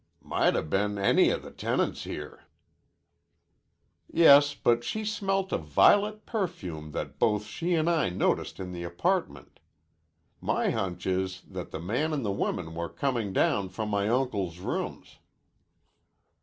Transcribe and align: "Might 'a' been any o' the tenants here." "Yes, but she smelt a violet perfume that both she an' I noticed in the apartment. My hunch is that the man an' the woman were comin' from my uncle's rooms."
"Might 0.23 0.55
'a' 0.55 0.63
been 0.63 0.97
any 0.97 1.31
o' 1.31 1.37
the 1.37 1.51
tenants 1.51 2.05
here." 2.05 2.45
"Yes, 4.11 4.55
but 4.55 4.83
she 4.83 5.05
smelt 5.05 5.51
a 5.51 5.59
violet 5.59 6.25
perfume 6.25 6.89
that 6.93 7.19
both 7.19 7.45
she 7.45 7.75
an' 7.75 7.87
I 7.87 8.09
noticed 8.09 8.59
in 8.59 8.71
the 8.71 8.81
apartment. 8.81 9.59
My 10.41 10.71
hunch 10.71 11.05
is 11.05 11.41
that 11.41 11.69
the 11.69 11.79
man 11.79 12.13
an' 12.13 12.23
the 12.23 12.31
woman 12.31 12.73
were 12.73 12.89
comin' 12.89 13.69
from 13.69 13.89
my 13.89 14.09
uncle's 14.09 14.57
rooms." 14.57 15.19